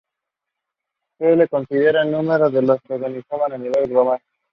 [1.19, 4.19] Se le considera el número dos de la organización a nivel global.